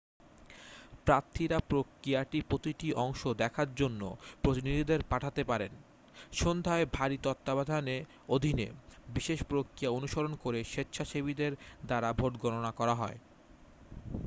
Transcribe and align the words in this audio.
প্রার্থীরা 1.05 1.57
প্রক্রিয়াটির 1.69 2.47
প্রতিটি 2.49 2.87
অংশ 2.97 3.21
দেখার 3.37 3.69
জন্য 3.75 4.01
প্রতিনিধিদের 4.41 5.01
পাঠাতে 5.03 5.41
পারেন 5.43 5.71
সন্ধ্যায় 6.33 6.85
ভারী 6.93 7.17
তত্ত্বাবধানের 7.17 8.01
অধীনে 8.27 8.67
বিশেষ 9.07 9.39
প্রক্রিয়া 9.43 9.91
অনুসরণ 9.91 10.33
করে 10.35 10.59
স্বেচ্ছাসেবীদের 10.63 11.51
দ্বারা 11.85 12.09
ভোট 12.13 12.33
গণনা 12.37 12.71
করা 12.71 12.95
হয় 12.95 13.17